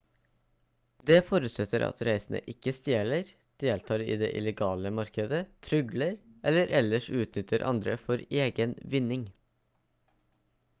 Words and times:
det 1.09 1.17
forutsetter 1.25 1.83
at 1.87 1.99
reisende 2.09 2.41
ikke 2.53 2.73
stjeler 2.77 3.29
deltar 3.65 4.05
i 4.15 4.17
det 4.23 4.31
illegale 4.41 4.93
markedet 5.01 5.43
trygler 5.69 6.17
eller 6.53 6.75
ellers 6.81 7.13
utnytter 7.23 7.69
andre 7.75 7.97
for 8.09 8.27
egen 8.43 8.77
vinning 8.97 9.29